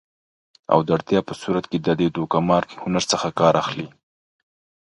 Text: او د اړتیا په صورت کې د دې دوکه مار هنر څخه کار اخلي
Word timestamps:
او 0.73 0.79
د 0.85 0.87
اړتیا 0.95 1.19
په 1.27 1.33
صورت 1.41 1.65
کې 1.71 1.77
د 1.81 1.87
دې 1.99 2.07
دوکه 2.15 2.37
مار 2.47 2.63
هنر 2.81 3.03
څخه 3.11 3.27
کار 3.39 3.53
اخلي 3.63 3.87